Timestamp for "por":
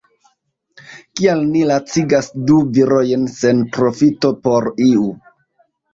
4.49-4.71